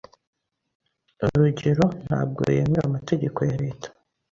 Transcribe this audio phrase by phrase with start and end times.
[1.25, 3.87] Urugerontabwo yemera Amategeko yareta